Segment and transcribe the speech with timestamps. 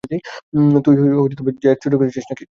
[0.85, 0.95] তুই
[1.63, 2.25] জেট চুরি করেছিস?